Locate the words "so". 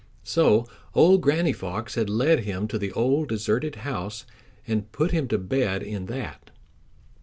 0.23-0.65